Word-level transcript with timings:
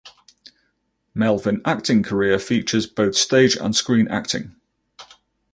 Melvin 1.13 1.61
acting 1.63 2.01
career 2.01 2.39
features 2.39 2.87
both 2.87 3.13
stage 3.13 3.55
and 3.55 3.75
screen 3.75 4.07
acting. 4.07 4.55